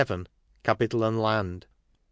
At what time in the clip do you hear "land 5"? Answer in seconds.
1.21-1.69